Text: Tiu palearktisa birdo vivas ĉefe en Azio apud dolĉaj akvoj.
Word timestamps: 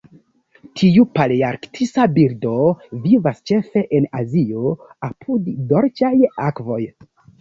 Tiu 0.79 1.03
palearktisa 1.17 2.07
birdo 2.15 2.55
vivas 3.03 3.43
ĉefe 3.51 3.83
en 3.99 4.07
Azio 4.21 4.73
apud 5.11 5.53
dolĉaj 5.75 6.15
akvoj. 6.49 6.81